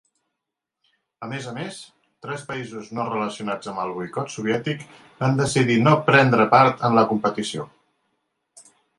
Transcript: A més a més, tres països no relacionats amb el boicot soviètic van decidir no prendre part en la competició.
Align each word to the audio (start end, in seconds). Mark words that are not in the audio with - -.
A 1.25 1.27
més 1.31 1.47
a 1.49 1.51
més, 1.57 1.75
tres 2.27 2.45
països 2.51 2.87
no 2.99 3.03
relacionats 3.09 3.69
amb 3.71 3.81
el 3.83 3.93
boicot 3.97 4.33
soviètic 4.35 4.81
van 5.19 5.37
decidir 5.41 5.75
no 5.89 5.93
prendre 6.07 6.47
part 6.55 6.81
en 6.89 6.97
la 7.01 7.05
competició. 7.13 7.67